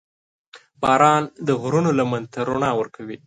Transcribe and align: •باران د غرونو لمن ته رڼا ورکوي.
•باران 0.81 1.23
د 1.47 1.49
غرونو 1.61 1.89
لمن 1.99 2.23
ته 2.33 2.39
رڼا 2.49 2.71
ورکوي. 2.79 3.17